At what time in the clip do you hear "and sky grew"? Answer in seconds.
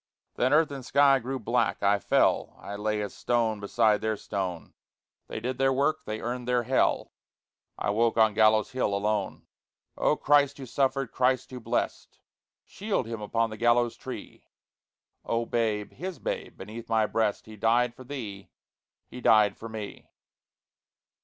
0.71-1.37